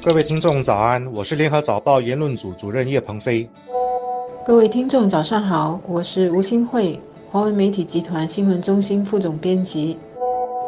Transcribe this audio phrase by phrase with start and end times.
[0.00, 3.48] 各位听众早安，我是联合早报言论组主任叶鹏飞。
[4.46, 6.98] 各位听众早上好，我是吴新慧，
[7.32, 9.98] 华为媒体集团新闻中心副总编辑。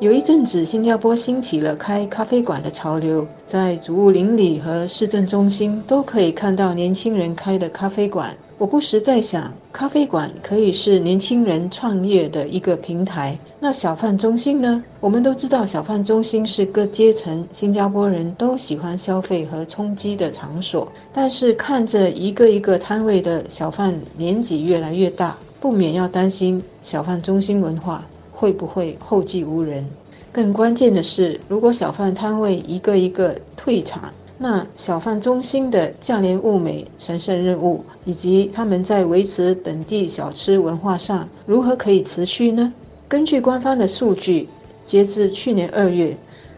[0.00, 8.36] 有一阵子，新加坡兴起了开咖啡馆的潮流，在主务邻里和市政中心都可以看到年轻人开的咖啡馆。
[8.62, 13.36] 我不时在想，咖啡馆可以是年轻人创业的一个平台。
[13.58, 14.84] 那小贩中心呢？
[15.00, 20.86] 我们都知道，小贩中心是各阶层新加坡人都喜欢消费和冲击的场所。
[21.12, 28.06] 但是，看着一个一个摊位的小贩年纪越来越大，不免要担心小贩中心文化。
[28.30, 29.84] 会不会后继无人？
[30.30, 34.04] 更关键的是，如果小贩摊位一个一个退场，
[34.42, 42.72] 那小贩中心的价廉物美神圣任务，以及他们在维持本地小吃文化上如何可以持续呢？
[43.06, 44.48] 根据官方的数据，
[44.84, 46.16] 截至去年二月，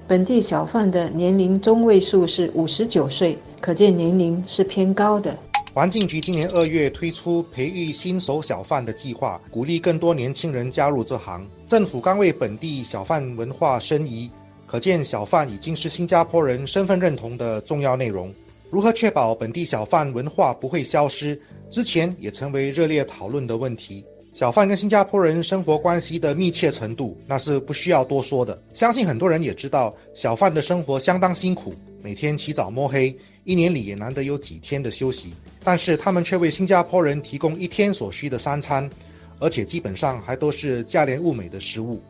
[0.08, 5.36] 本地小贩的年龄中位数是五十九岁，可见年龄是偏高的。
[5.74, 11.46] 环境局今年二月推出培育新手小贩的计划，鼓励更多年轻人加入这行。
[11.66, 14.30] 政府刚为本地小贩文化申遗，
[14.74, 18.34] 可见小贩已经是新加坡人身份认同的重要内容。
[18.72, 21.40] 如何确保本地小贩文化不会消失？
[21.70, 24.04] 之前也成为热烈讨论的问题。
[24.32, 28.60] 小贩跟新加坡人生活关系的密切程度，那是不需要多说的。
[28.72, 35.34] 相信很多人也知道，小贩的生活相当辛苦，每天起早摸黑，一年里也难得有几天的休息。
[35.62, 38.90] 但是他们却为新加坡人提供一天所需的三餐，
[39.38, 42.02] 而且基本上还都是价廉物美的食物。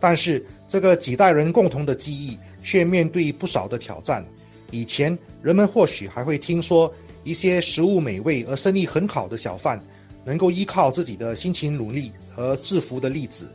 [0.00, 4.24] 但是这个几代人共同的记忆却面对不少的挑战。
[4.70, 9.80] 以前人们或许还会听说一些食物美味而生意很好的小贩，
[10.24, 13.50] 能够依靠自己的辛勤努力和致富的例子，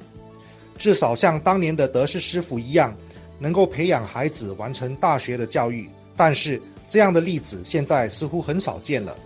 [0.77, 2.95] 至少像当年的德士师傅一样，
[3.39, 5.89] 能够培养孩子完成大学的教育。
[6.15, 9.17] 但是这样的例子现在似乎很少见了。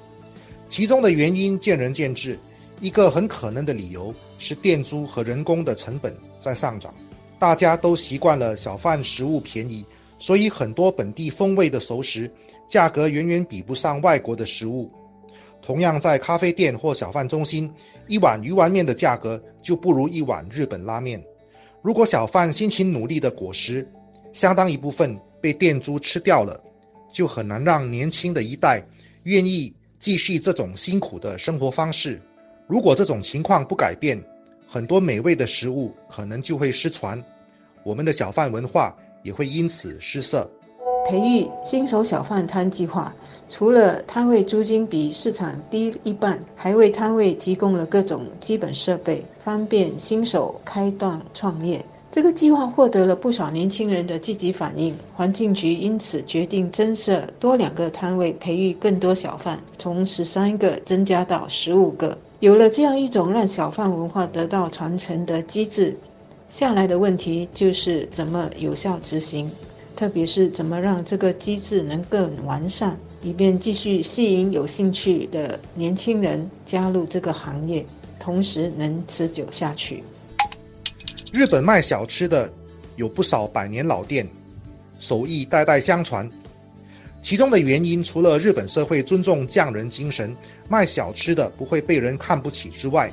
[0.68, 2.40] 其中的原因见仁见智，
[2.80, 6.94] 一个很可能的理由是店租和人工的成本在上涨。
[7.40, 9.86] 大家都习惯了小贩食物便宜，
[10.18, 12.30] 所以很多本地风味的熟食
[12.68, 14.92] 价格远远比不上外国的食物。
[15.62, 17.74] 同样在咖啡店或小贩中心，
[18.08, 21.24] 一碗鱼丸面的价格就不如一碗日本拉面。
[21.82, 23.88] 如果小贩辛勤努力的果实，
[24.34, 26.62] 相当一部分被店租吃掉了，
[27.12, 28.86] 就很难让年轻的一代
[29.24, 29.74] 愿意。
[30.00, 32.22] 继续这种辛苦的生活方式，
[32.68, 34.18] 如果这种情况不改变，
[34.72, 37.20] 很多美味的食物可能就会失传，
[37.82, 40.48] 我们的小贩文化也会因此失色。
[41.08, 43.12] 培育新手小贩摊计划，
[43.50, 51.84] 除了摊位租金比市场低一半，还为摊位提供了各种基本设备，方便新手开档创业。
[52.12, 62.18] 这个计划获得了不少年轻人的积极反应，环境局因此决定增设多两个摊位，培育更多小贩，从十三个增加到十五个。
[62.40, 65.96] 有了这样一种让小贩文化得到传承的机制，
[66.48, 69.52] 下来的问题就是怎么有效执行，
[69.96, 77.86] 特别是怎么让这个机制能更完善，以便继续吸引有兴趣的年轻人加入这个行业，
[78.20, 80.04] 同时能持久下去。
[81.32, 82.52] 日本卖小吃的
[82.96, 84.28] 有不少百年老店，
[84.98, 86.30] 手艺代代相传。
[87.22, 90.36] 其中的原因，除了日本社会尊重匠人精神，
[90.68, 93.12] 卖小吃的不会被人看不起之外，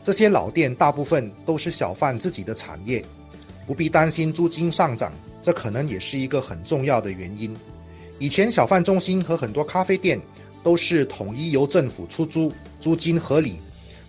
[0.00, 3.04] 这些老店大部分都是小贩自己的产业，
[3.66, 5.12] 不必担心租金上涨。
[5.42, 7.56] 这可能也是一个很重要的原因。
[8.18, 10.20] 以前小贩中心和很多咖啡店
[10.62, 13.58] 都是统一由政府出租，租金合理。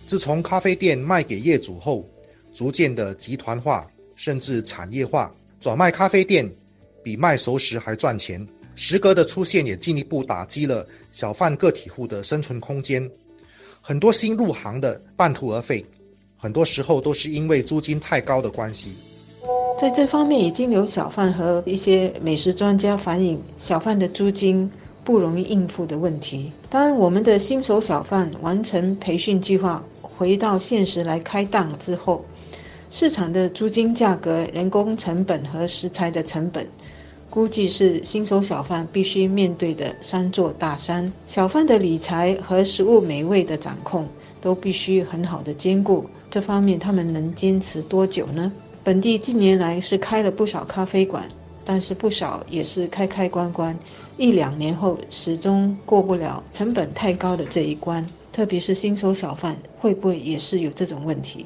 [0.05, 2.05] 自从咖啡店卖给业主后，
[2.53, 6.49] 逐渐的集团化，甚至产业化，转卖咖啡店
[7.03, 8.47] 比卖熟食还赚钱。
[8.75, 13.09] 食阁的出现也进一步打击了小贩个体户的生存空间。
[13.81, 15.85] 很多新入行的半途而废，
[16.37, 18.95] 很多时候都是因为租金太高的关系。
[19.79, 24.69] 在这方面，已经有小贩和一些美食专家反映，小贩的租金
[25.03, 26.51] 不容易应付的问题。
[26.69, 32.23] 当我们的新手小贩完成培训计划，回到现实来开档之后，
[32.93, 36.67] 市场的租金价格、人工成本和食材的成本，
[37.29, 41.09] 估计是新手小贩必须面对的三座大山。
[41.25, 44.05] 小贩的理财和食物美味的掌控
[44.41, 46.05] 都必须很好的兼顾。
[46.29, 48.51] 这方面他们能坚持多久呢？
[48.83, 51.25] 本地近年来是开了不少咖啡馆，
[51.63, 53.79] 但是不少也是开开关关，
[54.17, 58.05] 一两年后始终过不了成本太高的这一关。
[58.33, 61.45] 特别是新手小贩，会不会也是有这种问题？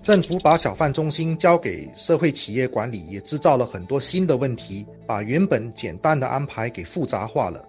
[0.00, 7.62] 政府把小贩中心交给社会企业管理，也制造了很多新的问题，把原本简单的安排给复杂化了。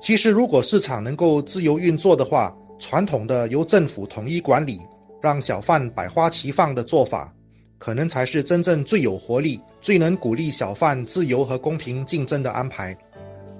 [0.00, 4.80] 其实，如果市场能够自由运作的话，传统的由政府统一管理，
[5.20, 7.32] 让小贩百花齐放的做法，
[7.78, 12.96] 可能才是真正最有活力、最能鼓励小贩自由和公平竞争的安排。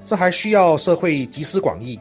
[0.05, 1.99] 这还需要社会集思广益。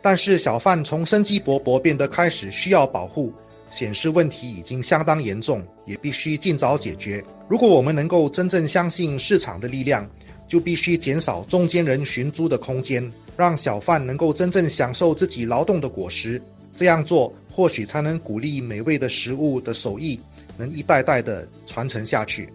[0.00, 3.32] 但是，小贩从生机勃勃变得开始需要保护。
[3.68, 7.22] 显示问题已经相当严重，也必须尽早解决。
[7.48, 10.08] 如果我们能够真正相信市场的力量，
[10.46, 16.40] 就必须减少中间人寻租的空间，让小贩能够真正享受自己劳动的果实。
[16.74, 20.18] 这样做，或许才能鼓励美味的食物的手艺
[20.56, 22.48] 能一代代的传承下去。